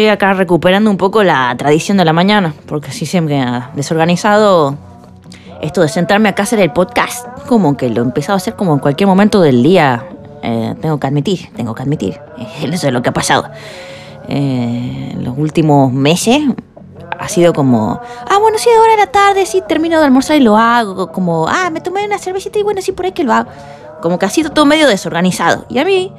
[0.00, 3.70] estoy acá recuperando un poco la tradición de la mañana, porque si se me ha
[3.74, 4.74] desorganizado
[5.60, 8.56] esto de sentarme acá a hacer el podcast, como que lo he empezado a hacer
[8.56, 10.06] como en cualquier momento del día.
[10.42, 12.18] Eh, tengo que admitir, tengo que admitir.
[12.62, 13.50] Eso es lo que ha pasado.
[14.26, 16.44] Eh, los últimos meses
[17.18, 20.40] ha sido como, ah, bueno, sí, ahora de la tarde, sí, termino de almorzar y
[20.40, 21.12] lo hago.
[21.12, 23.50] Como, ah, me tomé una cervecita y bueno, sí, por ahí que lo hago.
[24.00, 25.66] Como que ha sido todo medio desorganizado.
[25.68, 26.10] Y a mí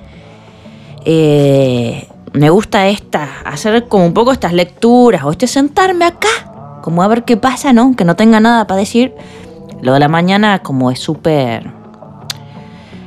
[1.03, 3.20] eh, me gusta esta,
[3.51, 7.73] hacer como un poco estas lecturas o este sentarme acá, como a ver qué pasa,
[7.73, 7.95] ¿no?
[7.95, 9.13] Que no tenga nada para decir.
[9.81, 11.71] Lo de la mañana como es súper...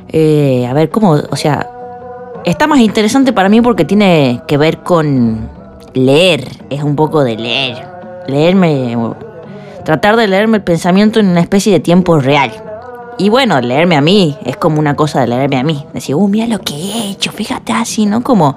[0.09, 1.12] Eh, a ver, ¿cómo?
[1.31, 1.70] O sea,
[2.45, 5.48] está más interesante para mí porque tiene que ver con
[5.95, 7.87] leer, es un poco de leer.
[8.27, 8.97] Leerme,
[9.84, 12.53] tratar de leerme el pensamiento en una especie de tiempo real.
[13.19, 15.84] Y bueno, leerme a mí es como una cosa de leerme a mí.
[15.92, 18.22] Decir, uh, mira lo que he hecho, fíjate así, ¿no?
[18.22, 18.56] Como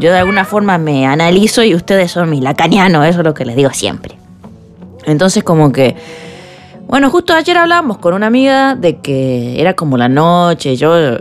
[0.00, 3.44] yo de alguna forma me analizo y ustedes son mis lacanianos, eso es lo que
[3.44, 4.16] les digo siempre.
[5.04, 5.94] Entonces como que,
[6.86, 11.18] bueno, justo ayer hablamos con una amiga de que era como la noche, yo,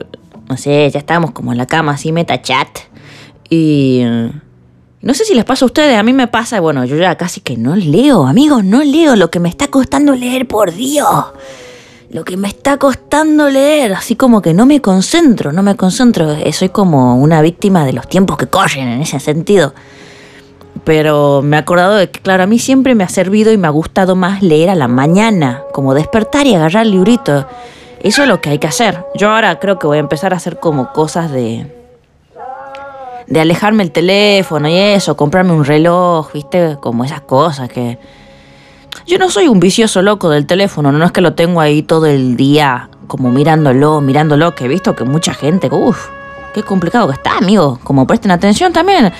[0.47, 2.69] no sé, ya estábamos como en la cama así, meta chat.
[3.49, 4.03] Y
[5.01, 7.41] no sé si les pasa a ustedes, a mí me pasa, bueno, yo ya casi
[7.41, 11.25] que no leo, amigos, no leo lo que me está costando leer, por Dios
[12.11, 16.31] lo que me está costando leer, así como que no me concentro, no me concentro,
[16.31, 19.73] eh, soy como una víctima de los tiempos que corren en ese sentido.
[20.85, 23.67] Pero me he acordado de que, claro, a mí siempre me ha servido y me
[23.67, 27.45] ha gustado más leer a la mañana, como despertar y agarrar el librito.
[28.01, 29.05] Eso es lo que hay que hacer.
[29.13, 31.67] Yo ahora creo que voy a empezar a hacer como cosas de.
[33.27, 36.77] de alejarme el teléfono y eso, comprarme un reloj, ¿viste?
[36.79, 37.99] Como esas cosas que
[39.05, 42.05] yo no soy un vicioso loco del teléfono, no es que lo tengo ahí todo
[42.05, 46.09] el día como mirándolo, mirándolo, que he visto que mucha gente, uff,
[46.53, 47.79] qué complicado que está, amigo.
[47.83, 49.11] Como presten atención también.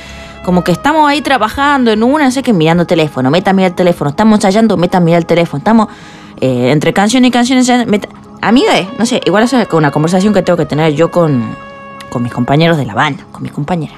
[0.46, 4.12] Como que estamos ahí trabajando en una, sé que mirando teléfono, meta mirar el teléfono,
[4.12, 5.88] estamos ensayando, meta mirar el teléfono, estamos
[6.40, 8.08] eh, entre canción y canción meta...
[8.42, 11.44] Amiga, eh, no sé, igual eso es una conversación que tengo que tener yo con,
[12.10, 13.98] con mis compañeros de la banda, con mis compañeras.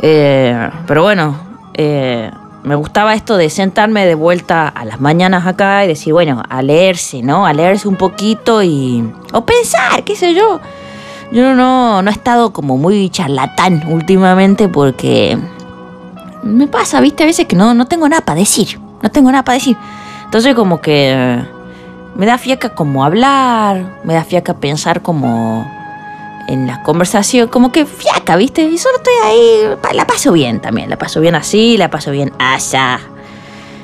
[0.00, 1.34] Eh, pero bueno,
[1.74, 2.30] eh,
[2.62, 6.62] me gustaba esto de sentarme de vuelta a las mañanas acá y decir, bueno, a
[6.62, 7.46] leerse, ¿no?
[7.46, 9.12] A leerse un poquito y...
[9.32, 10.60] O pensar, qué sé yo.
[11.32, 15.38] Yo no, no he estado como muy charlatán últimamente porque...
[16.42, 18.78] Me pasa, viste, a veces que no, no tengo nada para decir.
[19.02, 19.76] No tengo nada para decir.
[20.24, 21.38] Entonces como que...
[22.14, 25.66] Me da fiaca como hablar, me da fiaca pensar como
[26.50, 28.62] en la conversación, como que fiaca, ¿viste?
[28.62, 32.32] Y solo estoy ahí, la paso bien también, la paso bien así, la paso bien
[32.40, 32.98] allá.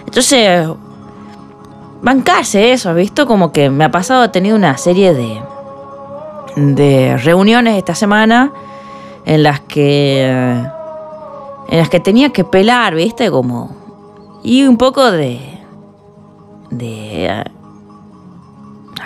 [0.04, 0.68] Entonces,
[2.02, 3.24] bancarse eso, ¿visto?
[3.26, 5.40] Como que me ha pasado, he tenido una serie de,
[6.56, 8.52] de reuniones esta semana
[9.24, 13.30] en las que, en las que tenía que pelar, ¿viste?
[13.30, 13.70] Como,
[14.42, 15.38] y un poco de,
[16.70, 17.44] de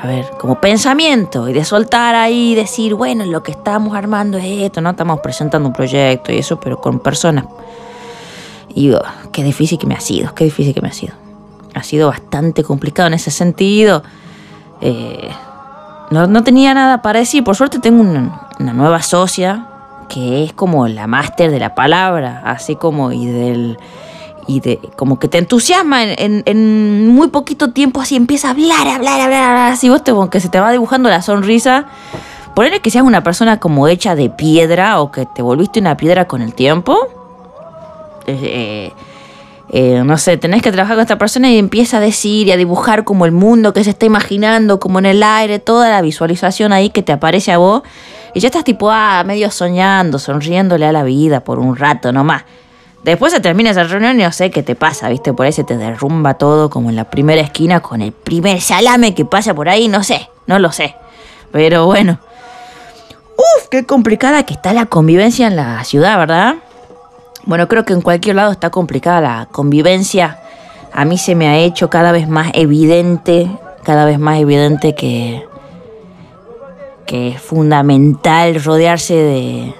[0.03, 4.39] a ver, como pensamiento y de soltar ahí y decir, bueno, lo que estamos armando
[4.39, 4.91] es esto, ¿no?
[4.91, 7.45] Estamos presentando un proyecto y eso, pero con personas.
[8.75, 11.13] Y oh, qué difícil que me ha sido, qué difícil que me ha sido.
[11.75, 14.03] Ha sido bastante complicado en ese sentido.
[14.81, 15.29] Eh,
[16.11, 17.45] no, tenía nada para decir.
[17.45, 19.67] Por suerte tengo una, una nueva socia
[20.09, 23.79] que es como la máster de la palabra, así como y del
[24.47, 29.21] y de como que te entusiasma en, muy poquito tiempo, así empieza a hablar, hablar,
[29.21, 31.87] hablar, hablar, así vos te, como que se te va dibujando la sonrisa.
[32.55, 36.27] Ponerle que seas una persona como hecha de piedra o que te volviste una piedra
[36.27, 36.99] con el tiempo.
[38.27, 38.93] Eh,
[39.73, 42.57] eh, no sé, tenés que trabajar con esta persona y empieza a decir y a
[42.57, 46.73] dibujar como el mundo que se está imaginando, como en el aire, toda la visualización
[46.73, 47.83] ahí que te aparece a vos.
[48.35, 52.45] Y ya estás tipo, ah, medio soñando, sonriéndole a la vida por un rato nomás.
[53.05, 55.33] Después se termina esa reunión y no sé qué te pasa, ¿viste?
[55.33, 59.15] Por ahí se te derrumba todo como en la primera esquina con el primer salame
[59.15, 60.95] que pasa por ahí, no sé, no lo sé.
[61.51, 62.19] Pero bueno.
[63.37, 66.57] Uf, qué complicada que está la convivencia en la ciudad, ¿verdad?
[67.45, 70.39] Bueno, creo que en cualquier lado está complicada la convivencia.
[70.93, 73.51] A mí se me ha hecho cada vez más evidente,
[73.83, 75.47] cada vez más evidente que,
[77.07, 79.75] que es fundamental rodearse de,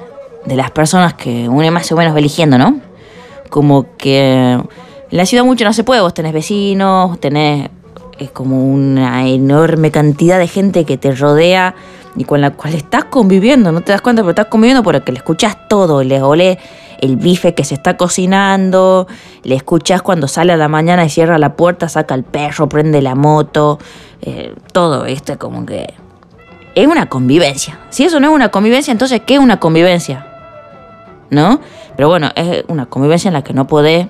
[0.47, 2.81] de las personas que uno más o menos eligiendo, ¿no?
[3.51, 4.69] Como que en
[5.11, 7.69] la ciudad mucho no se puede, vos tenés vecinos, tenés
[8.19, 11.75] es como una enorme cantidad de gente que te rodea
[12.17, 15.19] y con la cual estás conviviendo, no te das cuenta, pero estás conviviendo porque le
[15.19, 16.59] escuchas todo, le olé
[17.01, 19.07] el bife que se está cocinando,
[19.43, 23.01] le escuchas cuando sale a la mañana y cierra la puerta, saca el perro, prende
[23.01, 23.79] la moto,
[24.21, 25.95] eh, todo esto como que
[26.75, 27.79] es una convivencia.
[27.89, 30.30] Si eso no es una convivencia, entonces ¿qué es una convivencia?
[31.31, 31.61] ¿No?
[31.97, 34.09] Pero bueno, es una convivencia en la que no podés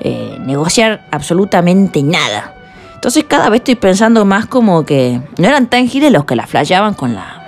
[0.00, 2.54] eh, negociar absolutamente nada.
[2.94, 6.46] Entonces cada vez estoy pensando más como que no eran tan giles los que la
[6.46, 7.38] flayaban con la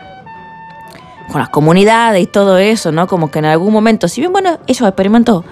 [1.31, 3.07] con las comunidades y todo eso, ¿no?
[3.07, 5.45] Como que en algún momento, si bien bueno, esos experimentos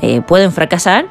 [0.00, 1.06] eh, pueden fracasar,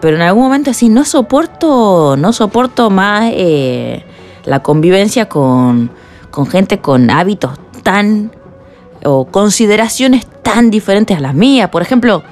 [0.00, 4.04] pero en algún momento así no soporto, no soporto más eh,
[4.44, 5.90] la convivencia con,
[6.30, 8.30] con gente con hábitos tan
[9.06, 11.70] o consideraciones tan diferentes a las mías.
[11.70, 12.22] Por ejemplo,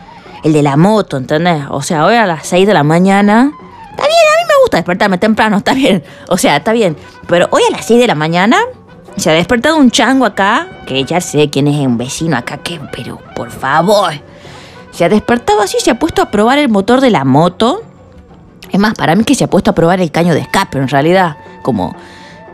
[0.43, 1.63] el de la moto, ¿entendés?
[1.71, 3.53] O sea, hoy a las 6 de la mañana.
[3.91, 6.03] Está bien, a mí me gusta despertarme temprano, está bien.
[6.29, 6.97] O sea, está bien.
[7.29, 8.59] Pero hoy a las 6 de la mañana
[9.17, 12.81] se ha despertado un chango acá, que ya sé quién es un vecino acá, que,
[12.93, 14.13] pero por favor.
[14.91, 17.83] Se ha despertado así, se ha puesto a probar el motor de la moto.
[18.71, 20.89] Es más, para mí que se ha puesto a probar el caño de escape, en
[20.89, 21.37] realidad.
[21.63, 21.95] Como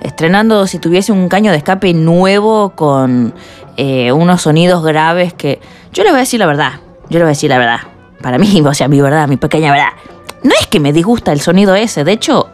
[0.03, 3.35] estrenando si tuviese un caño de escape nuevo con
[3.77, 5.61] eh, unos sonidos graves que...
[5.93, 6.75] Yo le voy a decir la verdad,
[7.09, 7.81] yo le voy a decir la verdad.
[8.23, 9.93] Para mí, o sea, mi verdad, mi pequeña verdad.
[10.43, 12.49] No es que me disgusta el sonido ese, de hecho,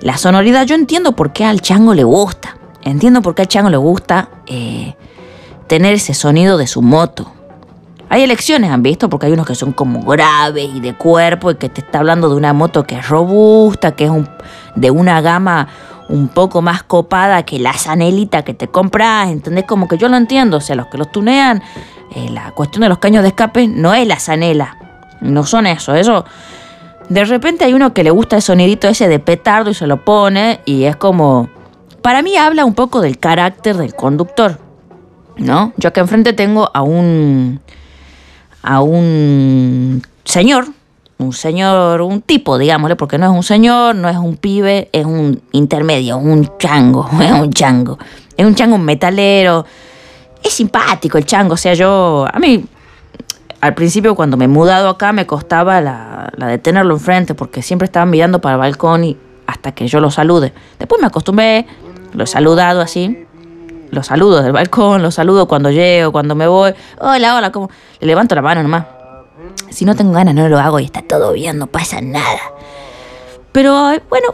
[0.00, 2.56] la sonoridad yo entiendo por qué al chango le gusta.
[2.82, 4.94] Entiendo por qué al chango le gusta eh,
[5.66, 7.32] tener ese sonido de su moto.
[8.08, 11.56] Hay elecciones, han visto, porque hay unos que son como graves y de cuerpo y
[11.56, 14.28] que te está hablando de una moto que es robusta, que es un,
[14.76, 15.66] de una gama
[16.08, 19.64] un poco más copada que la sanelita que te compras, ¿entendés?
[19.64, 21.62] Como que yo lo entiendo, o sea, los que los tunean,
[22.14, 24.78] eh, la cuestión de los caños de escape no es la sanela,
[25.20, 26.24] no son eso, eso...
[27.08, 30.04] De repente hay uno que le gusta el sonidito ese de petardo y se lo
[30.04, 31.48] pone y es como...
[32.02, 34.58] Para mí habla un poco del carácter del conductor,
[35.36, 35.72] ¿no?
[35.76, 37.60] Yo acá enfrente tengo a un...
[38.62, 40.66] a un señor
[41.18, 45.06] un señor, un tipo, digámosle, porque no es un señor, no es un pibe, es
[45.06, 47.98] un intermedio, un chango, es un chango.
[48.36, 49.64] Es un chango metalero.
[50.42, 52.64] Es simpático el chango, o sea, yo, a mí,
[53.60, 57.86] al principio cuando me he mudado acá me costaba la, de tenerlo enfrente, porque siempre
[57.86, 59.16] estaban mirando para el balcón y
[59.46, 60.52] hasta que yo lo salude.
[60.78, 61.66] Después me acostumbré,
[62.12, 63.24] lo he saludado así,
[63.90, 66.74] lo saludo del balcón, lo saludo cuando llego, cuando me voy.
[67.00, 67.70] Hola, hola, ¿cómo?
[67.98, 68.95] Le levanto la mano nomás
[69.70, 72.40] si no tengo ganas, no lo hago y está todo bien, no pasa nada.
[73.52, 74.28] Pero bueno,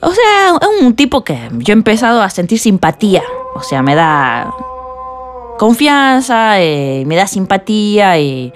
[0.00, 3.22] o sea, es un tipo que yo he empezado a sentir simpatía.
[3.54, 4.52] O sea, me da
[5.58, 8.52] confianza, eh, me da simpatía y,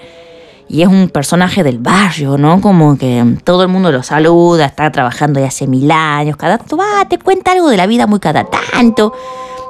[0.69, 2.61] y, es un personaje del barrio, ¿no?
[2.61, 6.77] Como que todo el mundo lo saluda, está trabajando ya hace mil años, cada tanto
[6.77, 9.13] va, te cuenta algo de la vida muy cada tanto.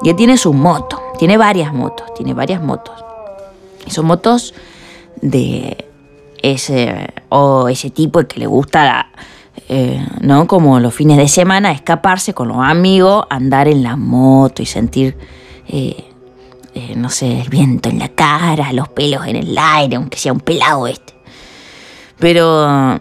[0.04, 2.96] Y tiene su moto, tiene varias motos, tiene varias motos.
[3.86, 4.54] Y son motos
[5.22, 5.91] de
[6.42, 9.08] ese, o ese tipo que le gusta,
[9.70, 10.48] eh, ¿no?
[10.48, 15.18] Como los fines de semana, escaparse con los amigos, andar en la moto y sentir,
[15.68, 16.04] eh,
[16.74, 20.34] eh, no sé, el viento en la cara, los pelos en el aire, aunque sea
[20.34, 21.14] un pelado este.
[22.20, 23.00] Pero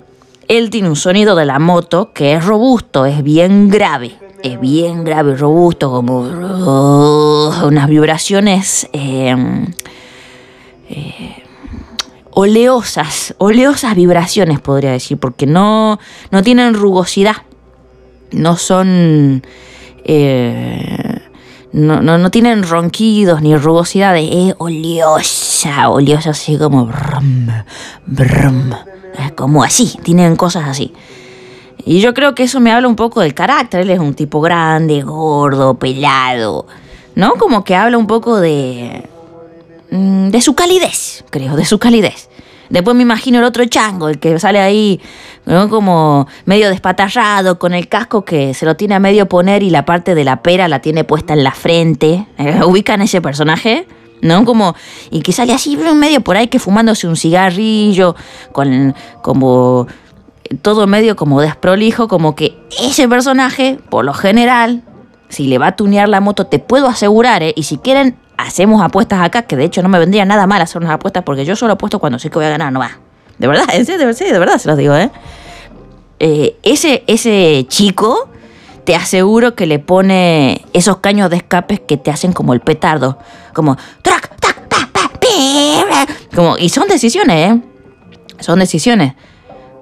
[0.49, 4.17] él tiene un sonido de la moto que es robusto, es bien grave.
[4.43, 8.89] Es bien grave y robusto, como unas vibraciones
[12.41, 15.99] oleosas, oleosas vibraciones podría decir, porque no,
[16.31, 17.37] no tienen rugosidad,
[18.33, 19.43] no son...
[20.05, 21.21] Eh,
[21.73, 27.47] no, no, tienen ronquidos ni rugosidades, es oleosa, oleosa así como brum,
[28.07, 28.73] brum,
[29.37, 30.93] como así, tienen cosas así.
[31.85, 34.41] Y yo creo que eso me habla un poco del carácter, él es un tipo
[34.41, 36.67] grande, gordo, pelado,
[37.15, 37.35] ¿no?
[37.35, 39.09] Como que habla un poco de,
[39.91, 42.29] de su calidez, creo, de su calidez.
[42.71, 45.01] Después me imagino el otro chango, el que sale ahí
[45.69, 49.85] como medio despatarrado, con el casco que se lo tiene a medio poner y la
[49.85, 52.27] parte de la pera la tiene puesta en la frente.
[52.65, 53.89] ¿Ubican ese personaje?
[54.23, 54.45] ¿No?
[54.45, 54.77] Como,
[55.11, 58.15] y que sale así medio por ahí que fumándose un cigarrillo,
[58.53, 59.89] con como
[60.63, 64.83] todo medio como desprolijo, como que ese personaje, por lo general,
[65.29, 67.53] si le va a tunear la moto, te puedo asegurar, ¿eh?
[67.57, 70.81] y si quieren hacemos apuestas acá, que de hecho no me vendría nada mal hacer
[70.81, 72.99] unas apuestas porque yo solo apuesto cuando sé que voy a ganar, no va.
[73.39, 75.11] De verdad, en serio, de verdad se los digo, ¿eh?
[76.19, 76.57] ¿eh?
[76.63, 78.29] ese, ese chico,
[78.85, 83.19] te aseguro que le pone esos caños de escapes que te hacen como el petardo.
[83.53, 83.77] Como,
[86.35, 87.61] como, y son decisiones, ¿eh?
[88.41, 89.15] Son decisiones.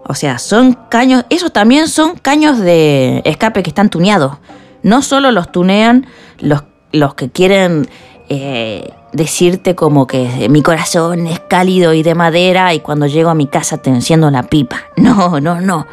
[0.04, 4.38] O sea, son caños, esos también son caños de escape que están tuneados.
[4.82, 6.06] No solo los tunean
[6.38, 7.88] los, los que quieren
[8.28, 13.35] eh, decirte como que mi corazón es cálido y de madera y cuando llego a
[13.35, 14.82] mi casa te enciendo la pipa.
[14.97, 15.87] No, no, no.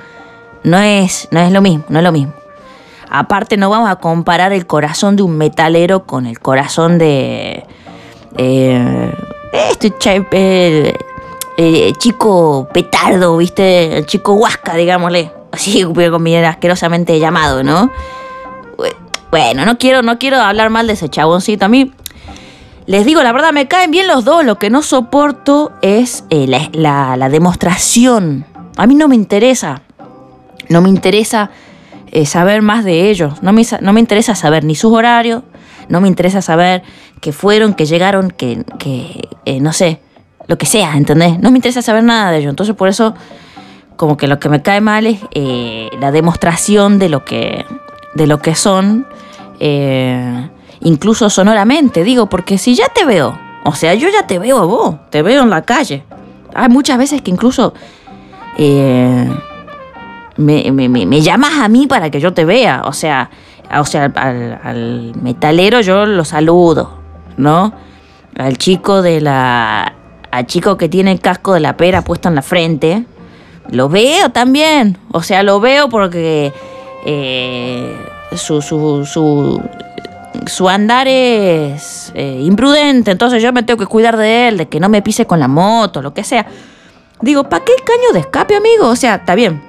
[0.63, 2.34] No es, no es lo mismo, no es lo mismo.
[3.10, 7.63] Aparte no vamos a comparar el corazón de un metalero con el corazón de...
[8.38, 9.13] Eh,
[9.54, 9.94] este
[11.98, 13.98] chico petardo, ¿viste?
[14.00, 15.32] El chico huasca, digámosle.
[15.51, 17.89] Así como asquerosamente llamado, ¿no?
[19.32, 21.65] Bueno, no quiero, no quiero hablar mal de ese chaboncito.
[21.65, 21.92] A mí,
[22.88, 24.46] les digo, la verdad, me caen bien los dos.
[24.46, 28.46] Lo que no soporto es eh, la, demostración.
[28.77, 29.82] A mí no me interesa.
[30.70, 31.50] No me interesa
[32.12, 33.42] eh, saber más de ellos.
[33.42, 35.42] No me, no me interesa saber ni sus horarios.
[35.89, 36.84] No me interesa saber
[37.22, 40.00] que fueron, que llegaron, que, que eh, no sé,
[40.48, 41.39] lo que sea, ¿entendés?
[41.39, 42.51] No me interesa saber nada de ellos.
[42.51, 43.15] Entonces, por eso,
[43.96, 45.20] como que lo que me cae mal es
[46.00, 47.65] la demostración de lo que,
[48.13, 49.08] de lo que son
[50.86, 54.65] incluso sonoramente, digo, porque si ya te veo, o sea, yo ya te veo a
[54.65, 56.04] vos, te veo en la calle.
[56.54, 57.74] Hay muchas veces que incluso
[58.58, 59.27] eh,
[60.38, 63.32] me, llamas a mí para que yo te vea, o sea,
[63.75, 67.00] o sea al, metalero yo lo saludo,
[67.38, 67.74] ¿no?
[68.38, 69.94] Al chico de la...
[70.30, 73.06] Al chico que tiene el casco de la pera puesto en la frente,
[73.70, 74.98] lo veo también.
[75.13, 76.51] O sea, lo veo porque
[77.06, 77.96] eh,
[78.36, 79.62] su, su, su,
[80.48, 84.80] su andar es eh, imprudente, entonces yo me tengo que cuidar de él, de que
[84.80, 86.46] no me pise con la moto, lo que sea.
[87.22, 88.88] Digo, ¿para qué el caño de escape, amigo?
[88.88, 89.63] O sea, está bien.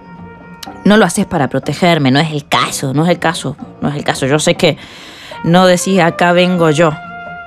[0.85, 3.97] No lo haces para protegerme, no es el caso, no es el caso, no es
[3.97, 4.27] el caso.
[4.27, 4.77] Yo sé que
[5.45, 6.93] no decís acá vengo yo.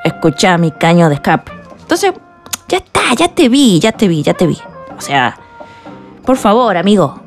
[0.03, 1.51] Escuchá mi caño de escape.
[1.81, 2.13] Entonces,
[2.67, 4.57] ya está, ya te vi, ya te vi, ya te vi.
[4.97, 5.37] O sea,
[6.25, 7.18] por favor, amigo,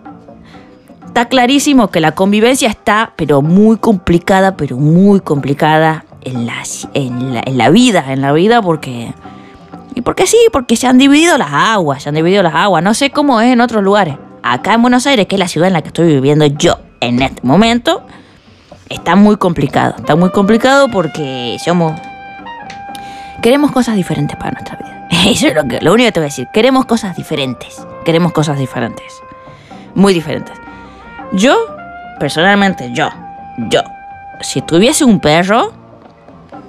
[1.13, 6.63] Está clarísimo que la convivencia está, pero muy complicada, pero muy complicada en la,
[6.95, 9.13] en la, vida, en la vida porque...
[9.95, 10.39] ¿Y porque sí?
[10.51, 12.83] Porque se han dividido las aguas, se han dividido las aguas.
[12.83, 14.17] No sé cómo es en otros lugares.
[14.43, 17.21] Acá en Buenos Aires, que es la ciudad en la que estoy viviendo yo en
[17.21, 18.03] este momento,
[18.89, 19.97] está muy complicado.
[19.99, 21.93] Está muy complicado porque somos...
[23.43, 25.09] Queremos cosas diferentes para nuestra vida.
[25.31, 26.49] Eso es lo, lo único que te voy a decir.
[26.55, 27.87] Queremos cosas diferentes.
[28.03, 29.13] Queremos cosas diferentes.
[29.95, 30.62] Muy diferentes.
[31.35, 31.57] Yo,
[32.19, 33.09] personalmente, yo,
[33.71, 33.81] yo,
[34.43, 35.73] si tuviese un perro,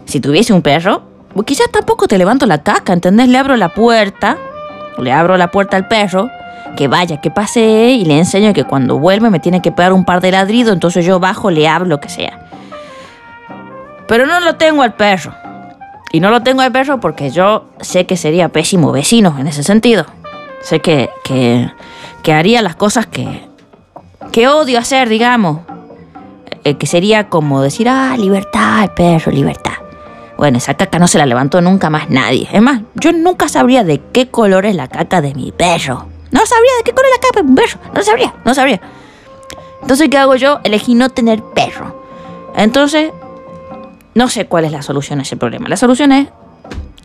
[0.05, 1.03] si tuviese un perro,
[1.34, 3.27] pues quizás tampoco te levanto la caca, ¿entendés?
[3.27, 4.38] Le abro la puerta,
[4.98, 6.29] le abro la puerta al perro,
[6.77, 10.05] que vaya, que pase y le enseño que cuando vuelve me tiene que pegar un
[10.05, 12.39] par de ladridos, entonces yo bajo, le hablo, lo que sea.
[14.08, 15.34] Pero no lo tengo al perro.
[16.13, 19.63] Y no lo tengo al perro porque yo sé que sería pésimo vecino en ese
[19.63, 20.05] sentido.
[20.62, 21.70] Sé que, que,
[22.22, 23.48] que haría las cosas que,
[24.34, 25.60] que odio hacer, digamos.
[26.66, 29.74] Eh, que sería como decir, ah, libertad, el perro, libertad.
[30.38, 32.50] Bueno, esa caca no se la levantó nunca más nadie.
[32.52, 36.08] Es más, yo nunca sabría de qué color es la caca de mi perro.
[36.32, 37.80] No sabría de qué color es la caca de mi perro.
[37.94, 38.82] No sabría, no sabría.
[39.82, 40.60] Entonces, ¿qué hago yo?
[40.63, 42.04] Elegí no tener perro.
[42.56, 43.12] Entonces,
[44.16, 45.70] no sé cuál es la solución a ese problema.
[45.70, 46.30] La solución es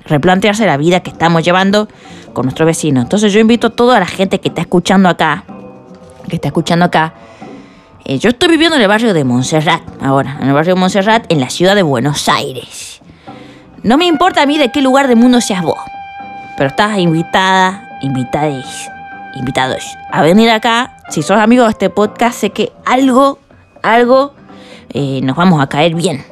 [0.06, 1.88] replantearse la vida que estamos llevando
[2.32, 3.02] con nuestro vecino.
[3.02, 5.44] Entonces, yo invito a toda la gente que está escuchando acá
[6.28, 7.14] que está escuchando acá,
[8.04, 11.30] eh, yo estoy viviendo en el barrio de Montserrat, ahora, en el barrio de Montserrat,
[11.30, 13.00] en la ciudad de Buenos Aires.
[13.82, 15.78] No me importa a mí de qué lugar del mundo seas vos,
[16.56, 18.66] pero estás invitada, invitades,
[19.34, 20.96] invitados a venir acá.
[21.10, 23.38] Si sos amigo de este podcast, sé que algo,
[23.82, 24.34] algo
[24.90, 26.24] eh, nos vamos a caer bien.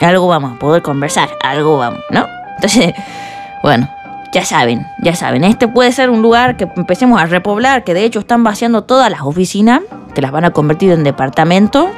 [0.00, 2.26] Algo vamos a poder conversar, algo vamos, ¿no?
[2.56, 2.92] Entonces,
[3.62, 3.88] bueno,
[4.32, 8.04] ya saben, ya saben, este puede ser un lugar que empecemos a repoblar, que de
[8.04, 9.80] hecho están vaciando todas las oficinas,
[10.14, 11.90] que las van a convertir en departamento.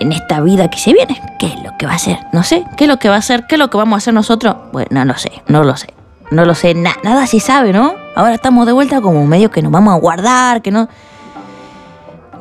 [0.00, 2.18] En esta vida que se viene, ¿qué es lo que va a hacer?
[2.32, 3.46] No sé, ¿qué es lo que va a hacer?
[3.48, 4.56] ¿Qué es lo que vamos a hacer nosotros?
[4.72, 5.88] Bueno, no lo sé, no lo sé.
[6.30, 7.94] No lo sé, nada se sabe, ¿no?
[8.14, 10.88] Ahora estamos de vuelta como medio que nos vamos a guardar, que no...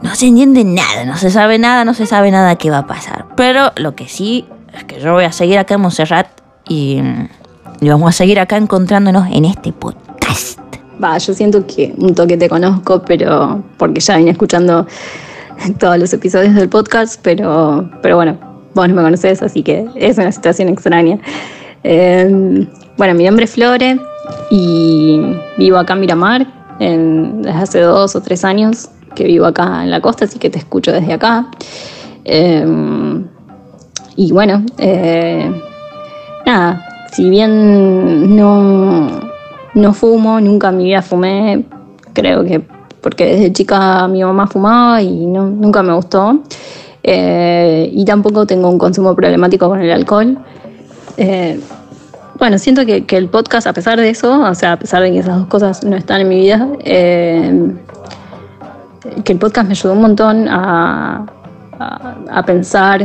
[0.01, 2.88] No se entiende nada, no se sabe nada, no se sabe nada qué va a
[2.88, 3.25] pasar.
[3.36, 6.27] Pero lo que sí es que yo voy a seguir acá en Montserrat
[6.67, 7.01] y
[7.81, 10.60] y vamos a seguir acá encontrándonos en este podcast.
[11.03, 14.88] Va, yo siento que un toque te conozco, pero porque ya vine escuchando
[15.79, 18.38] todos los episodios del podcast, pero, pero bueno,
[18.74, 21.19] vos no me conoces, así que es una situación extraña.
[21.84, 22.67] Em,
[22.98, 24.00] bueno, mi nombre es Flore
[24.50, 25.22] y
[25.57, 26.48] vivo acá en Miramar
[26.79, 30.60] desde hace dos o tres años que vivo acá en la costa, así que te
[30.60, 31.48] escucho desde acá.
[32.24, 33.25] Em,
[34.15, 35.51] y bueno, eh,
[36.46, 36.87] nada,
[37.17, 39.09] si bien no,
[39.74, 41.65] no fumo, nunca en mi vida fumé,
[42.13, 42.62] creo que
[43.01, 46.41] porque desde chica mi mamá fumaba y nunca me gustó.
[47.01, 50.38] Eh, y tampoco tengo un consumo problemático con el alcohol.
[51.17, 51.59] Eh,
[52.38, 55.17] bueno, siento que, el podcast, a pesar de eso, o sea, a pesar de que
[55.17, 57.71] esas dos cosas no están en mi vida, eh,
[59.24, 61.25] que el podcast me ayudó un montón a,
[61.79, 63.01] a pensar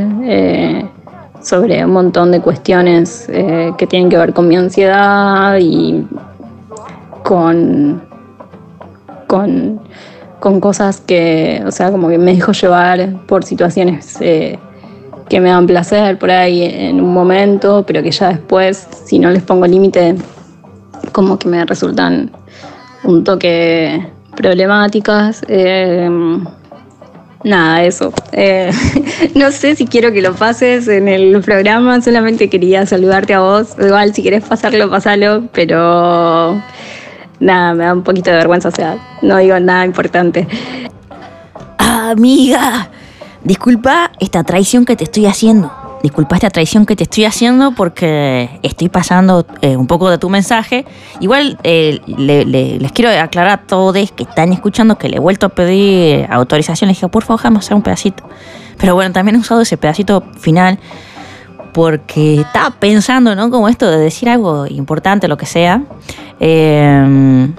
[1.42, 6.06] sobre un montón de cuestiones eh, que tienen que ver con mi ansiedad y
[7.25, 8.02] con,
[9.26, 9.80] con,
[10.61, 14.58] cosas que, o sea, como que me dejo llevar por situaciones eh,
[15.28, 19.30] que me dan placer por ahí en un momento, pero que ya después, si no
[19.30, 20.16] les pongo límite,
[21.12, 22.30] como que me resultan
[23.04, 24.06] un toque
[24.37, 25.42] problemáticas.
[25.49, 26.08] Eh,
[27.44, 28.12] nada, eso.
[28.32, 28.70] Eh,
[29.34, 33.76] no sé si quiero que lo pases en el programa, solamente quería saludarte a vos.
[33.78, 36.62] Igual si querés pasarlo, pasalo, pero
[37.40, 40.46] nada, me da un poquito de vergüenza, o sea, no digo nada importante.
[41.78, 42.90] Amiga,
[43.42, 48.59] disculpa esta traición que te estoy haciendo disculpa esta traición que te estoy haciendo porque
[48.62, 50.85] estoy pasando eh, un poco de tu mensaje.
[51.21, 55.49] Igual eh, les quiero aclarar a todos que están escuchando que le he vuelto a
[55.50, 56.88] pedir autorización.
[56.88, 58.25] Les dije, por favor, déjame hacer un pedacito.
[58.78, 60.78] Pero bueno, también he usado ese pedacito final
[61.73, 63.50] porque estaba pensando, ¿no?
[63.50, 65.82] Como esto de decir algo importante, lo que sea.
[66.40, 67.54] Em,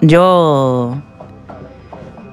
[0.00, 0.96] yo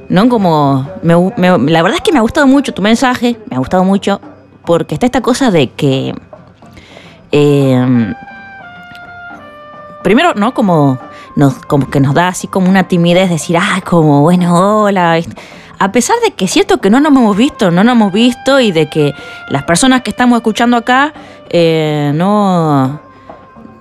[0.10, 0.30] ¿no?
[0.30, 4.22] Como, la verdad es que me ha gustado mucho tu mensaje, me ha gustado mucho,
[4.66, 6.14] porque está esta cosa de que...
[7.32, 8.14] Em,
[10.04, 10.54] primero, ¿no?
[10.54, 11.00] Como,
[11.36, 15.20] nos, como que nos da así como una timidez decir, ah, como, bueno, hola.
[15.78, 18.60] A pesar de que es cierto que no nos hemos visto, no nos hemos visto
[18.60, 19.14] y de que
[19.50, 21.14] las personas que estamos escuchando acá
[21.50, 23.00] eh, no,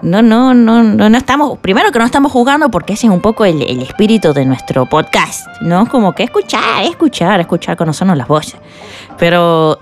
[0.03, 3.45] no, no, no, no, estamos, primero que no estamos jugando porque ese es un poco
[3.45, 5.87] el, el, espíritu de nuestro podcast, ¿no?
[5.89, 8.57] Como que escuchar, escuchar, escuchar, conocernos las voces.
[9.19, 9.79] Pero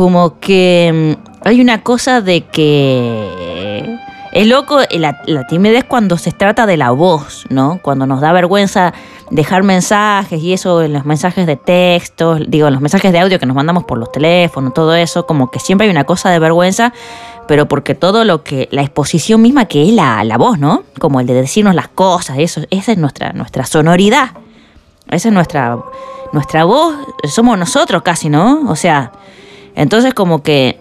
[0.00, 3.98] como que mm, hay una cosa de que
[4.32, 7.80] es loco la, la, timidez cuando se trata de la voz, ¿no?
[7.82, 8.94] Cuando nos da vergüenza
[9.30, 13.38] dejar mensajes y eso en los mensajes de texto, digo, en los mensajes de audio
[13.38, 16.38] que nos mandamos por los teléfonos, todo eso, como que siempre hay una cosa de
[16.38, 16.94] vergüenza,
[17.46, 20.84] pero porque todo lo que, la exposición misma que es la, la voz, ¿no?
[20.98, 24.30] Como el de decirnos las cosas, eso, esa es nuestra, nuestra sonoridad,
[25.10, 25.78] esa es nuestra,
[26.32, 26.94] nuestra voz,
[27.28, 28.62] somos nosotros casi, ¿no?
[28.66, 29.12] O sea,
[29.80, 30.78] entonces como que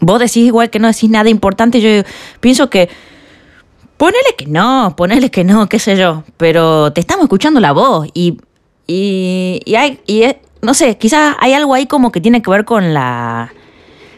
[0.00, 2.02] vos decís igual que no decís nada importante, yo
[2.40, 2.88] pienso que
[3.96, 8.08] ponele que no, ponele que no, qué sé yo, pero te estamos escuchando la voz
[8.12, 8.40] y,
[8.88, 10.24] y, y hay, y
[10.60, 13.52] no sé, quizás hay algo ahí como que tiene que ver con la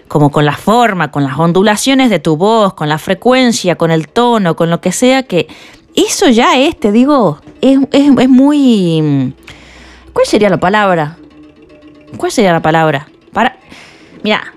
[0.09, 4.09] como con la forma, con las ondulaciones de tu voz, con la frecuencia, con el
[4.09, 5.49] tono, con lo que sea, que
[5.95, 9.35] eso ya es, te digo, es, es, es muy...
[10.13, 11.19] ¿Cuál sería la palabra?
[12.17, 13.09] ¿Cuál sería la palabra?
[13.37, 13.59] Para,
[14.23, 14.55] mira,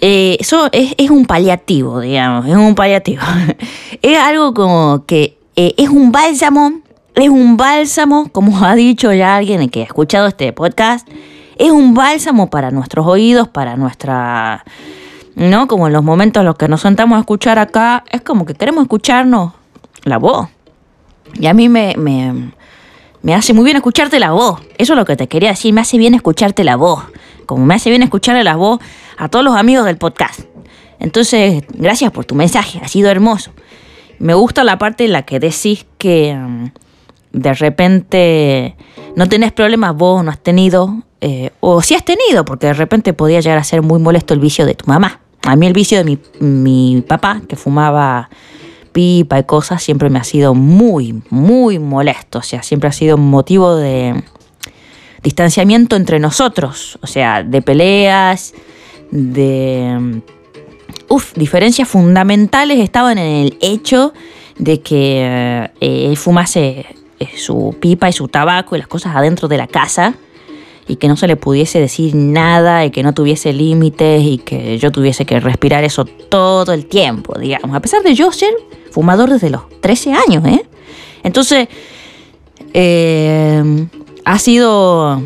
[0.00, 3.20] eh, eso es, un paliativo, digamos, es un paliativo.
[4.00, 6.80] es algo como que eh, es un bálsamo,
[7.14, 11.06] es un bálsamo, como ha dicho ya alguien que ha escuchado este podcast,
[11.58, 14.64] es un bálsamo para nuestros oídos, para nuestra...
[15.34, 15.68] ¿No?
[15.68, 18.54] Como en los momentos en los que nos sentamos a escuchar acá, es como que
[18.54, 19.52] queremos escucharnos
[20.04, 20.48] la voz.
[21.34, 22.52] Y a mí me, me,
[23.20, 24.62] me hace muy bien escucharte la voz.
[24.78, 27.04] Eso es lo que te quería decir, me hace bien escucharte la voz
[27.46, 28.80] como me hace bien escucharle la voz
[29.16, 30.40] a todos los amigos del podcast.
[30.98, 33.52] Entonces, gracias por tu mensaje, ha sido hermoso.
[34.18, 36.66] Me gusta la parte en la que decís que mm,
[37.32, 38.76] de repente
[39.14, 43.12] no tenés problemas vos, no has tenido, eh, o si has tenido, porque de repente
[43.12, 45.20] podía llegar a ser muy molesto el vicio de tu mamá.
[45.42, 48.30] A mí el vicio de mi, mi papá, que fumaba
[48.92, 52.38] pipa y cosas, siempre me ha sido muy, muy molesto.
[52.38, 54.24] O sea, siempre ha sido motivo de,
[55.26, 58.54] distanciamiento entre nosotros, o sea, de peleas,
[59.10, 60.22] de...
[61.08, 64.12] Uf, diferencias fundamentales estaban en el hecho
[64.56, 66.86] de que eh, él fumase
[67.18, 70.14] eh, su pipa y su tabaco y las cosas adentro de la casa
[70.86, 74.78] y que no se le pudiese decir nada y que no tuviese límites y que
[74.78, 77.74] yo tuviese que respirar eso todo el tiempo, digamos.
[77.74, 78.54] A pesar de yo ser
[78.92, 80.64] fumador desde los 13 años, ¿eh?
[81.24, 81.66] Entonces,
[82.72, 83.88] eh,
[84.26, 85.22] ha sido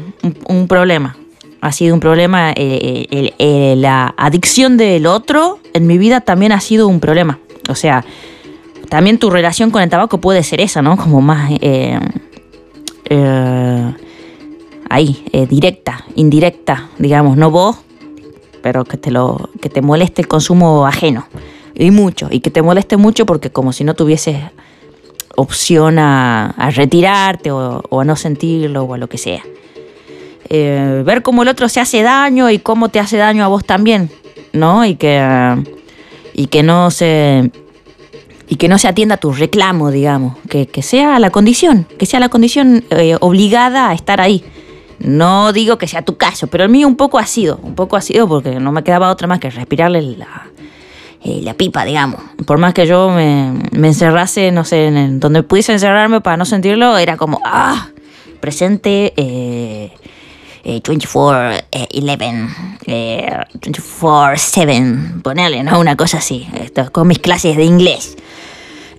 [0.47, 1.17] un, problema.
[1.63, 2.53] Ha sido un problema.
[2.55, 7.39] Eh, eh, la adicción del otro en mi vida también ha sido un problema.
[7.71, 8.05] O sea,
[8.91, 10.99] también tu relación con el tabaco puede ser esa, ¿no?
[10.99, 11.51] Como más.
[11.63, 11.99] Eh,
[14.91, 17.79] ahí, directa, indirecta, digamos, no vos,
[18.63, 21.27] pero que te, lo, que te moleste el consumo ajeno.
[21.75, 24.37] Y mucho, y que te moleste mucho porque como si no tuvieses
[25.40, 29.42] opción a, retirarte o, a no sentirlo o a lo que sea.
[30.48, 33.64] Eh, ver cómo el otro se hace daño y cómo te hace daño a vos
[33.64, 34.11] también,
[34.53, 34.85] ¿no?
[34.85, 35.57] Y que,
[36.35, 37.50] y que no se
[38.50, 42.18] y que no se atienda a tu reclamo, digamos, que, sea la condición, que sea
[42.18, 44.44] la condición eh, obligada a estar ahí.
[44.98, 47.96] No digo que sea tu caso, pero el mío un poco ha sido, un poco
[47.96, 50.50] ha sido porque no me quedaba otra más que respirarle la,
[51.22, 52.20] eh, la pipa, digamos.
[52.46, 56.44] Por más que yo me, me encerrase, no sé, en donde pudiese encerrarme para no
[56.44, 57.88] sentirlo, era como, ah,
[58.40, 59.92] presente eh,
[60.64, 61.87] 24-11, eh,
[63.54, 65.78] 24-7, eh, ponerle, ¿no?
[65.78, 68.16] Una cosa así, esto, con mis clases de inglés.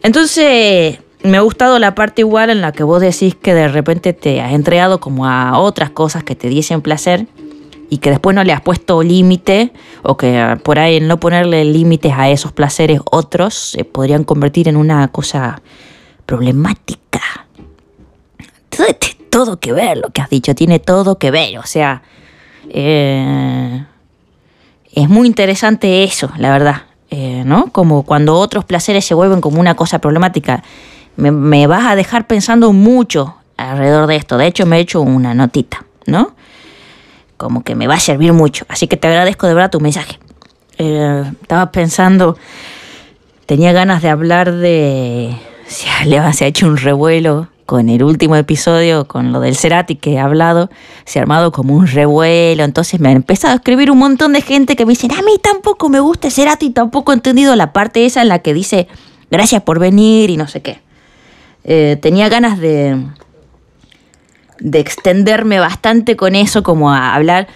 [0.03, 4.13] Entonces, me ha gustado la parte igual en la que vos decís que de repente
[4.13, 7.27] te has entregado como a otras cosas que te diesen placer
[7.91, 12.13] y que después no le has puesto límite o que por ahí no ponerle límites
[12.15, 15.61] a esos placeres otros se podrían convertir en una cosa
[16.25, 17.21] problemática.
[18.69, 18.87] Todo,
[19.29, 22.01] todo que ver lo que has dicho, tiene todo que ver, o sea,
[22.69, 23.83] eh,
[24.93, 27.73] es muy interesante eso, la verdad, eh, ¿no?
[27.73, 30.63] Como cuando otros placeres se vuelven como una cosa problemática
[31.17, 34.37] me, vas a dejar pensando mucho alrededor de esto.
[34.37, 36.35] De hecho, me he hecho una notita, ¿no?
[37.41, 38.65] Como que me va a servir mucho.
[38.69, 40.19] Así que te agradezco de verdad tu mensaje.
[40.77, 42.37] Eh, estaba pensando,
[43.47, 45.35] tenía ganas de hablar de...
[45.67, 50.19] Se ha hecho un revuelo con el último episodio, con lo del Cerati que he
[50.19, 50.69] hablado,
[51.05, 54.41] se ha armado como un revuelo, entonces me ha empezado a escribir un montón de
[54.41, 58.05] gente que me dicen, a mí tampoco me gusta Cerati, tampoco he entendido la parte
[58.05, 58.87] esa en la que dice,
[59.31, 60.79] gracias por venir y no sé qué.
[61.63, 62.97] Eh, tenía ganas de,
[64.61, 67.47] de extenderme bastante con eso, como a hablar.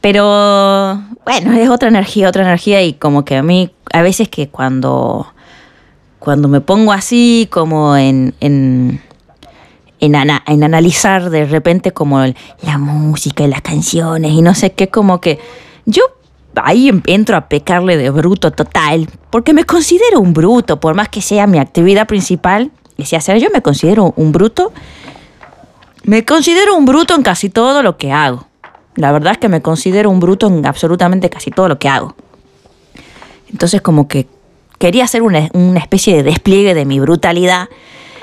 [0.00, 4.48] Pero bueno, es otra energía, otra energía y como que a mí a veces que
[4.48, 5.26] cuando,
[6.20, 9.00] cuando me pongo así como en, en,
[9.98, 14.88] en, en analizar de repente como la música y las canciones y no sé qué,
[14.88, 15.40] como que
[15.84, 16.02] yo
[16.62, 21.22] ahí entro a pecarle de bruto total, porque me considero un bruto, por más que
[21.22, 22.70] sea mi actividad principal,
[23.04, 24.72] si hacer yo me considero un bruto.
[26.04, 28.46] Me considero un bruto en casi todo lo que hago.
[28.94, 32.14] La verdad es que me considero un bruto en absolutamente casi todo lo que hago.
[33.50, 34.26] Entonces como que
[34.78, 37.68] quería hacer una, especie de despliegue de mi brutalidad.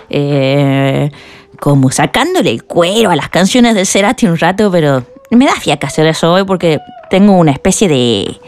[0.10, 1.12] Eh,
[1.60, 5.88] como sacándole el cuero a las canciones del Cerati un rato, pero me da fiaca
[5.88, 8.40] hacer eso hoy porque tengo una especie de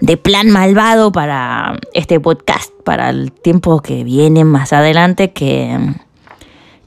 [0.00, 5.76] de plan malvado para este podcast, para el tiempo que viene más adelante, que,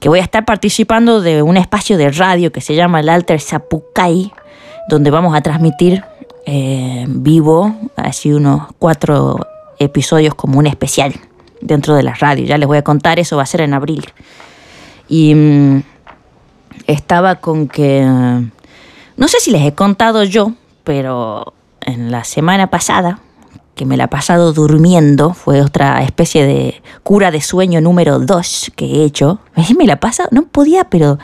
[0.02, 3.40] que voy a estar participando de un espacio de radio que se llama el Alter
[3.40, 4.34] Zapucay,
[4.90, 6.04] donde vamos a transmitir
[6.48, 11.14] eh, vivo, así unos cuatro episodios como un especial
[11.62, 12.46] dentro de la radio.
[12.46, 14.04] Ya les voy a contar, eso va a ser en abril.
[15.08, 15.84] Y mm,
[16.88, 23.20] estaba con que, no sé si les he contado yo, pero en la semana pasada,
[23.82, 28.74] que me la he pasado durmiendo, fue otra especie de cura de sueño número 2
[28.76, 29.39] que he hecho.
[29.76, 31.17] Me la pasado, no podía, pero...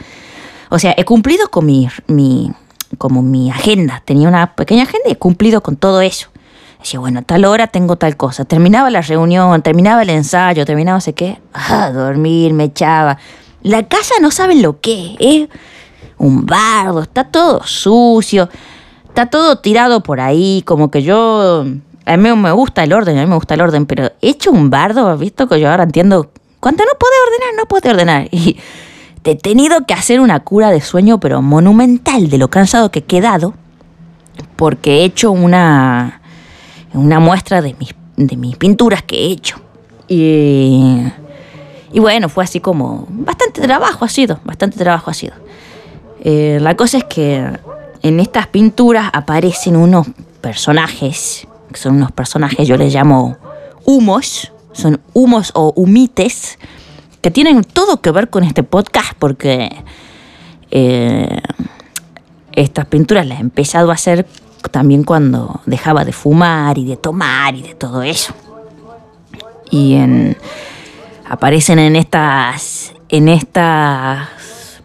[0.71, 2.51] O sea, he cumplido con mi, mi,
[2.97, 4.01] como mi agenda.
[4.03, 6.29] Tenía una pequeña agenda y he cumplido con todo eso.
[6.79, 8.43] Decía, bueno, a tal hora tengo tal cosa.
[8.43, 11.39] Terminaba la reunión, terminaba el ensayo, terminaba no sé qué.
[11.53, 13.19] Ah, dormir, me echaba.
[13.61, 15.47] La casa no saben lo que es.
[16.17, 18.49] Un bardo, está todo sucio
[19.17, 21.65] está todo tirado por ahí, como que yo,
[22.07, 24.51] a mí me gusta el orden, a mí me gusta el orden, pero he hecho
[24.51, 25.47] un bardo, ¿has visto?
[25.47, 28.29] Que yo ahora entiendo, cuando no puede ordenar, no puede ordenar.
[28.37, 28.57] Y
[29.23, 33.03] he tenido que hacer una cura de sueño, pero monumental, de lo cansado que he
[33.03, 33.53] quedado,
[34.55, 36.21] porque he hecho una,
[36.93, 39.57] una muestra de mis, de mis pinturas que he hecho.
[40.07, 41.11] Y,
[41.91, 45.33] y bueno, fue así como, bastante trabajo ha sido, bastante trabajo ha sido.
[46.21, 47.45] Eh, la cosa es que
[48.01, 50.07] en estas pinturas aparecen unos
[50.39, 53.37] personajes, que son unos personajes, yo les llamo
[53.85, 56.59] humos, son humos o humites,
[57.21, 59.75] que tienen todo que ver con este podcast porque
[60.71, 61.41] eh,
[62.53, 64.25] estas pinturas las he empezado a hacer
[64.71, 68.33] también cuando dejaba de fumar y de tomar y de todo eso.
[69.69, 70.37] Y en,
[71.29, 74.27] aparecen en estas, en estas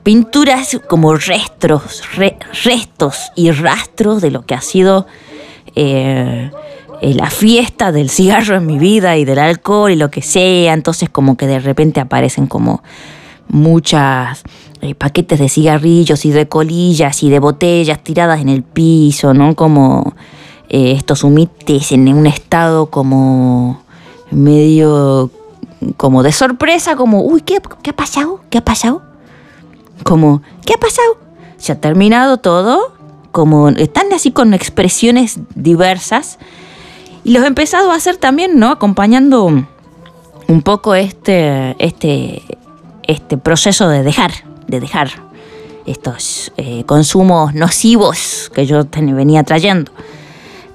[0.03, 2.03] pinturas como restos,
[2.65, 5.07] restos y rastros de lo que ha sido
[5.75, 6.51] eh,
[7.03, 10.73] eh, la fiesta del cigarro en mi vida y del alcohol y lo que sea.
[10.73, 12.83] Entonces como que de repente aparecen como
[13.49, 14.43] muchas
[14.81, 19.55] eh, paquetes de cigarrillos y de colillas y de botellas tiradas en el piso, ¿no?
[19.55, 20.15] Como
[20.71, 23.83] estos humites en un estado como
[24.31, 25.31] medio
[25.99, 28.41] como de sorpresa, como, uy, ¿qué, qué ha pasado?
[28.49, 29.03] ¿Qué ha pasado?
[30.03, 31.17] como, ¿qué ha pasado?
[31.57, 32.93] Se ha terminado todo,
[33.31, 36.39] como están así con expresiones diversas.
[37.25, 38.71] Y los he empezado a hacer también, ¿no?
[38.71, 42.43] Acompañando un poco este, este,
[43.05, 44.33] este proceso de dejar,
[44.67, 45.11] de dejar.
[45.87, 49.91] estos eh, consumos nocivos que yo venía trayendo.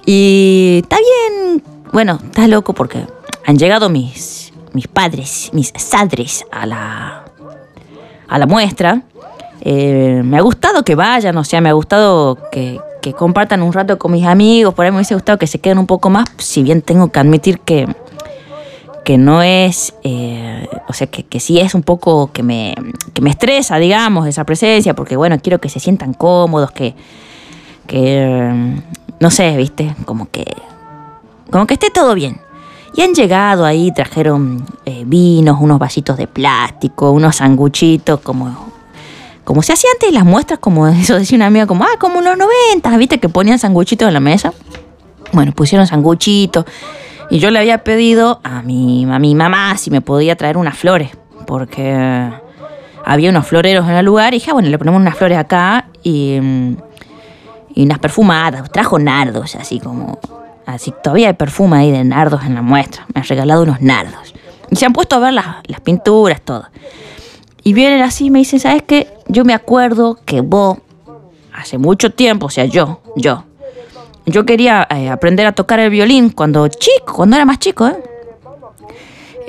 [0.05, 3.05] Y está bien, bueno, está loco porque
[3.45, 7.25] han llegado mis, mis padres, mis sadres a la,
[8.27, 9.03] a la muestra.
[9.61, 13.73] Eh, me ha gustado que vayan, o sea, me ha gustado que, que compartan un
[13.73, 16.25] rato con mis amigos, por ahí me hubiese gustado que se queden un poco más,
[16.37, 17.87] si bien tengo que admitir que
[19.07, 22.75] que no es, eh, o sea, que, que, sí es un poco que me,
[23.13, 26.93] que me estresa, digamos, esa presencia, porque bueno, quiero que se sientan cómodos, que,
[27.87, 28.81] que
[29.21, 30.43] no sé, viste, como que,
[31.49, 32.41] como que esté todo bien.
[32.95, 38.73] Y han llegado ahí, trajeron eh, vinos, unos vasitos de plástico, unos sanguchitos, como,
[39.47, 42.37] como se hacía antes las muestras, como eso decía una amiga, como, ah, como los
[42.37, 44.51] 90, viste, que ponían sanguchitos en la mesa.
[45.31, 46.65] Bueno, pusieron sanguchitos
[47.29, 50.77] y yo le había pedido a mi, a mi mamá si me podía traer unas
[50.77, 51.11] flores,
[51.45, 52.29] porque
[53.05, 55.87] había unos floreros en el lugar y dije, ah, bueno, le ponemos unas flores acá
[56.03, 56.41] y,
[57.73, 58.69] y unas perfumadas.
[58.69, 60.19] Trajo nardos, así como...
[60.65, 63.05] Así todavía hay perfume ahí de nardos en la muestra.
[63.15, 64.33] Me han regalado unos nardos.
[64.69, 66.67] Y se han puesto a ver las, las pinturas, todo.
[67.67, 69.09] Y vienen así y me dicen, ¿sabes qué?
[69.27, 70.77] Yo me acuerdo que vos,
[71.53, 73.43] hace mucho tiempo, o sea, yo, yo,
[74.25, 77.97] yo quería eh, aprender a tocar el violín cuando chico, cuando era más chico, ¿eh?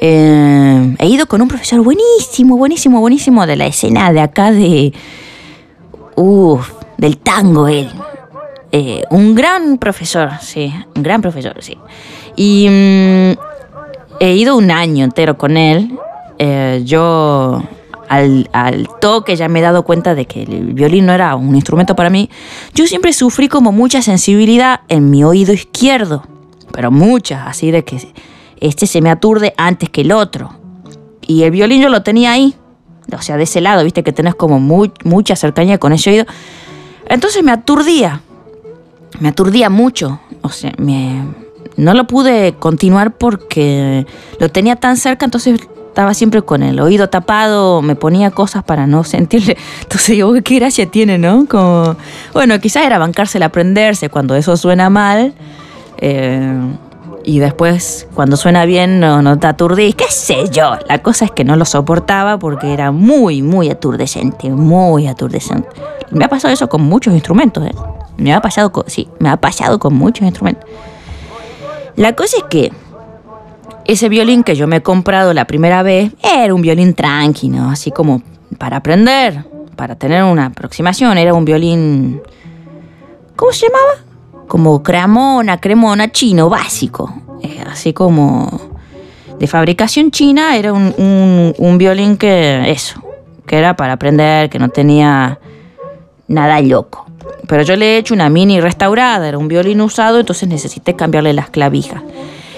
[0.00, 0.96] ¿eh?
[0.98, 4.92] he ido con un profesor buenísimo, buenísimo, buenísimo de la escena de acá de...
[6.16, 7.88] Uf, del tango él.
[8.72, 11.78] Eh, un gran profesor, sí, un gran profesor, sí.
[12.34, 13.38] Y mm,
[14.18, 15.96] he ido un año entero con él.
[16.84, 17.62] yo
[18.08, 21.94] al, toque ya me he dado cuenta de que el violín no era un instrumento
[21.94, 22.30] para mí,
[22.74, 26.24] yo siempre sufrí como mucha sensibilidad en mi oído izquierdo,
[26.72, 28.12] pero mucha, así de que
[28.60, 30.54] este se me aturde antes que el otro.
[31.26, 32.54] Y el violín yo lo tenía ahí,
[33.16, 36.26] o sea, de ese lado, viste que tenés como mucha cercanía con ese oído.
[37.08, 38.22] Entonces me aturdía,
[39.20, 40.72] me aturdía mucho, o sea,
[41.76, 44.06] no lo pude continuar porque
[44.40, 48.86] lo tenía tan cerca, entonces estaba siempre con el oído tapado, me ponía cosas para
[48.86, 49.56] no sentirle.
[49.82, 51.46] Entonces digo, qué gracia tiene, ¿no?
[51.48, 51.96] Como,
[52.32, 55.34] bueno, quizás era bancársela aprenderse cuando eso suena mal.
[55.98, 56.52] Eh,
[57.24, 60.78] y después, cuando suena bien, no, no te aturdís, qué sé yo.
[60.88, 65.68] La cosa es que no lo soportaba porque era muy, muy aturdecente, muy aturdecente.
[66.10, 67.74] Me ha pasado eso con muchos instrumentos, ¿eh?
[68.16, 70.64] Me ha pasado con, sí, me ha pasado con muchos instrumentos.
[71.96, 72.72] La cosa es que
[73.88, 77.90] ese violín que yo me he comprado la primera vez era un violín tranquilo, así
[77.90, 78.22] como
[78.58, 79.46] para aprender,
[79.76, 81.16] para tener una aproximación.
[81.16, 82.20] Era un violín.
[83.34, 84.04] ¿Cómo se llamaba?
[84.46, 87.10] Como cremona, cremona chino, básico.
[87.42, 88.60] Eh, así como
[89.38, 92.70] de fabricación china, era un, un violín que.
[92.70, 93.02] Eso,
[93.46, 95.38] que era para aprender, que no tenía
[96.26, 97.06] nada loco.
[97.46, 101.32] Pero yo le he hecho una mini restaurada, era un violín usado, entonces necesité cambiarle
[101.32, 102.02] las clavijas.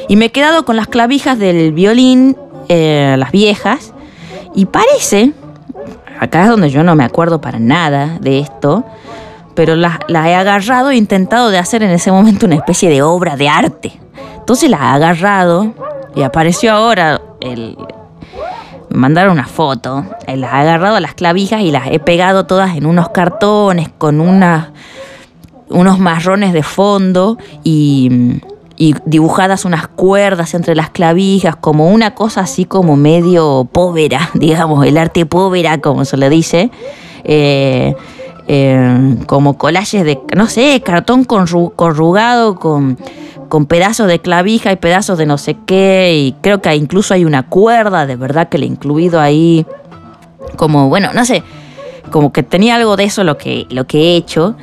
[0.09, 2.37] Y me he quedado con las clavijas del violín,
[2.69, 3.93] eh, las viejas,
[4.55, 5.33] y parece,
[6.19, 8.85] acá es donde yo no me acuerdo para nada de esto,
[9.55, 13.37] pero las, he agarrado e intentado de hacer en ese momento una especie de obra
[13.37, 13.93] de arte.
[14.39, 15.75] Entonces las he agarrado
[16.15, 17.77] y apareció ahora el,
[18.91, 22.47] me mandaron una foto, eh, las he agarrado a las clavijas y las he pegado
[22.47, 24.69] todas en unos cartones con unas,
[25.69, 28.41] unos marrones de fondo y,
[28.81, 34.87] y dibujadas unas cuerdas entre las clavijas, como una cosa así como medio povera, digamos,
[34.87, 36.71] el arte povera, como se le dice.
[37.25, 37.95] Eh,
[38.49, 42.97] eh, como collages de, no sé, cartón corrugado con,
[43.51, 47.27] con pedazos de clavija y pedazos de no sé qué, y creo que incluso hay
[47.27, 49.67] una cuerda, de verdad que le he incluido ahí,
[50.57, 51.43] como, bueno, no sé,
[52.11, 54.57] como que tenía algo de eso lo que, lo que he hecho.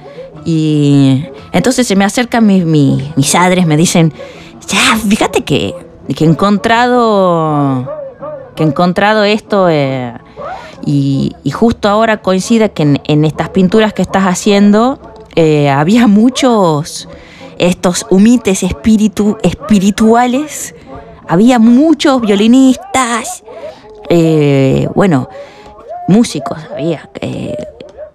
[0.48, 4.14] Y entonces se me acercan mis, mis, padres, me dicen,
[4.66, 5.76] ya, fíjate que,
[6.16, 7.92] que he encontrado,
[8.56, 10.14] que he encontrado esto eh,
[10.86, 15.02] y, justo ahora coincide que en, estas pinturas que estás haciendo
[15.36, 17.10] eh, había muchos,
[17.58, 20.76] estos humites espíritu, espirituales,
[21.28, 23.44] había muchos violinistas,
[24.08, 25.28] eh, bueno,
[26.08, 27.10] músicos, había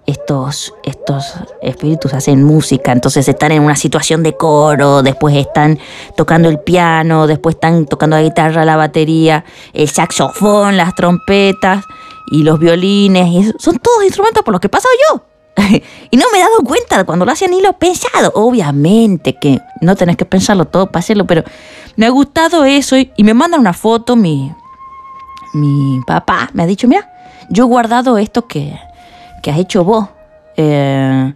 [0.06, 5.78] estos, estos espíritus hacen música, entonces están en una situación de coro, después están
[6.16, 11.84] tocando el piano, después están tocando la guitarra, la batería, el saxofón, las trompetas
[12.30, 15.22] y los violines, y son todos instrumentos por los que he pasado yo.
[16.10, 18.32] y no me he dado cuenta cuando lo hacen ni lo he pensado.
[18.34, 21.44] Obviamente que no tenés que pensarlo todo para hacerlo, pero
[21.96, 24.50] me ha gustado eso y, y me mandan una foto mi,
[25.52, 27.12] mi papá, me ha dicho, mira,
[27.50, 28.78] yo he guardado esto que,
[29.42, 30.08] que has hecho vos.
[30.56, 31.34] Eh,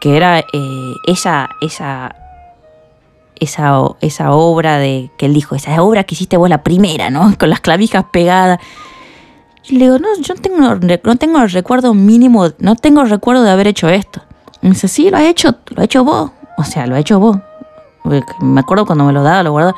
[0.00, 2.14] que era eh, esa, esa,
[3.40, 7.34] esa, esa obra de que él dijo, esa obra que hiciste vos la primera, ¿no?
[7.38, 8.58] Con las clavijas pegadas.
[9.66, 13.50] Y le digo, no, yo tengo, no tengo el recuerdo mínimo, no tengo recuerdo de
[13.50, 14.20] haber hecho esto.
[14.60, 16.32] Y me dice, sí, lo has hecho, lo has hecho vos.
[16.58, 17.38] O sea, lo has hecho vos.
[18.40, 19.76] Me acuerdo cuando me lo daba, lo guardaba.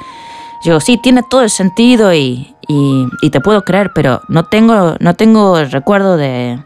[0.64, 4.96] Yo digo, sí, tiene todo el sentido y, y, te puedo creer, pero no tengo,
[4.98, 6.58] no tengo el recuerdo de,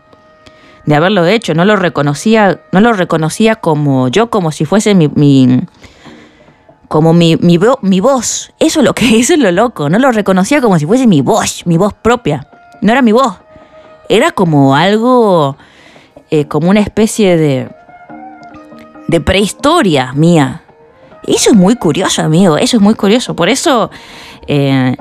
[0.86, 1.54] de haberlo hecho.
[1.54, 5.60] No lo reconocía, no lo reconocía como yo, como si fuese mi, mi
[6.88, 8.52] como mi, mi, mi, voz.
[8.58, 9.88] Eso es lo que eso es lo loco.
[9.88, 12.48] No lo reconocía como si fuese mi voz, mi voz propia.
[12.82, 13.36] No era mi voz.
[14.08, 15.56] Era como algo,
[16.30, 17.68] eh, como una especie de,
[19.06, 20.62] de prehistoria mía.
[21.22, 22.56] Eso es muy curioso, amigo.
[22.56, 23.36] Eso es muy curioso.
[23.36, 23.90] Por eso,
[24.48, 24.96] eh,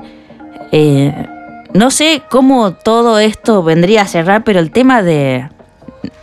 [0.72, 1.28] eh,
[1.74, 5.50] no sé cómo todo esto vendría a cerrar, pero el tema de,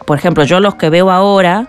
[0.05, 1.69] por ejemplo, yo los que veo ahora,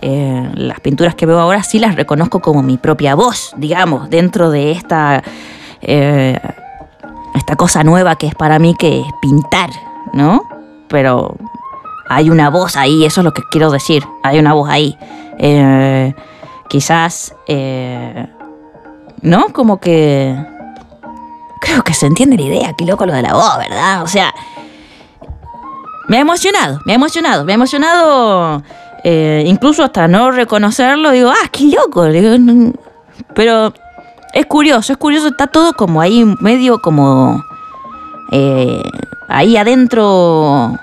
[0.00, 4.72] las pinturas que veo ahora, sí las reconozco como mi propia voz, digamos, dentro de
[4.72, 5.22] esta
[7.34, 9.70] esta cosa nueva que es para mí que es pintar,
[10.12, 10.48] ¿no?
[10.88, 11.36] Pero
[12.08, 14.96] hay una voz ahí, eso es lo que quiero decir, hay una voz ahí.
[15.38, 16.14] Eh,
[16.68, 18.26] quizás, eh,
[19.20, 19.48] ¿no?
[19.52, 20.36] Como que...
[21.60, 24.02] Creo que se entiende la idea, qué loco lo de la voz, ¿verdad?
[24.02, 24.34] O sea,
[26.08, 28.62] me ha emocionado, me ha emocionado, me ha emocionado,
[29.04, 32.06] eh, incluso hasta no reconocerlo, digo, ah, qué loco,
[33.34, 33.72] pero
[34.32, 37.44] es curioso, es curioso, está todo como ahí medio como
[38.32, 38.82] eh,
[39.28, 40.78] ahí adentro,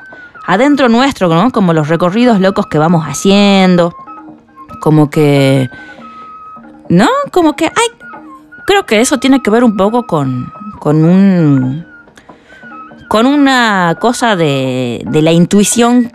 [0.48, 1.52] adentro nuestro, ¿no?
[1.52, 3.94] Como los recorridos locos que vamos haciendo,
[4.80, 5.70] como que,
[6.90, 7.08] ¿no?
[7.32, 8.08] Como que hay,
[8.66, 11.86] creo que eso tiene que ver un poco con, con un,
[13.12, 16.14] con una cosa de, de la intuición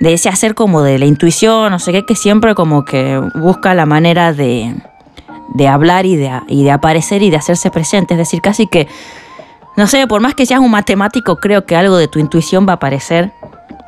[0.00, 3.74] de ese hacer como de la intuición, no sé qué, que siempre como que busca
[3.74, 4.74] la manera de,
[5.54, 8.14] de hablar y de, y de aparecer y de hacerse presente.
[8.14, 8.88] Es decir, casi que,
[9.76, 12.72] no sé, por más que seas un matemático, creo que algo de tu intuición va
[12.72, 13.30] a aparecer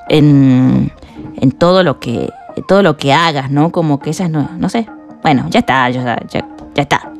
[0.09, 0.93] en,
[1.35, 2.31] en todo lo que
[2.69, 3.73] todo lo que hagas, ¿no?
[3.73, 4.87] Como que esas no, no sé.
[5.25, 7.11] Bueno, ya está, ya, ya, ya está.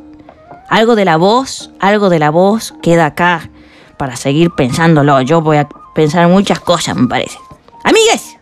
[0.69, 3.51] Algo de la voz, algo de la voz queda acá
[4.05, 5.23] para seguir pensándolo.
[5.23, 7.39] Yo voy a pensar muchas cosas, me parece.
[7.85, 8.37] Amigues,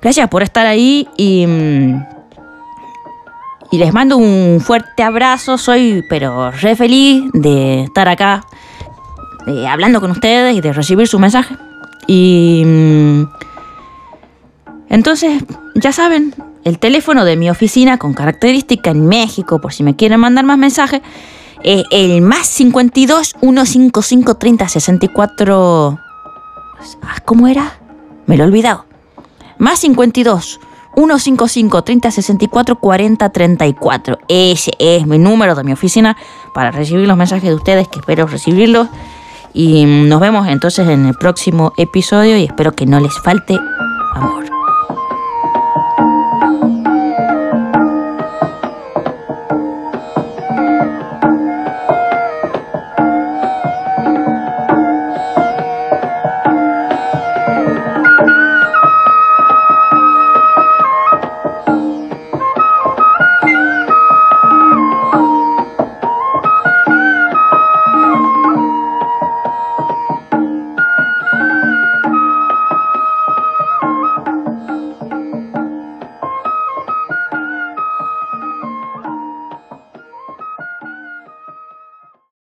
[0.00, 2.02] gracias por estar ahí y mm,
[3.72, 5.58] y les mando un fuerte abrazo.
[5.58, 8.46] Soy, pero re feliz de estar acá
[9.68, 11.54] hablando con ustedes y de recibir su mensaje.
[12.06, 12.62] Y.
[12.64, 13.24] Mm,
[14.88, 19.94] entonces, ya saben, el teléfono de mi oficina con característica en México, por si me
[19.94, 21.02] quieren mandar más mensajes,
[21.64, 25.98] es el más 52 155 30 64.
[27.24, 27.78] ¿Cómo era?
[28.26, 28.86] Me lo he olvidado.
[29.58, 30.60] Más 52
[30.94, 34.18] 155 30 64 40 34.
[34.28, 36.16] Ese es mi número de mi oficina
[36.54, 38.88] para recibir los mensajes de ustedes, que espero recibirlos.
[39.54, 43.58] Y nos vemos entonces en el próximo episodio y espero que no les falte
[44.14, 44.61] amor.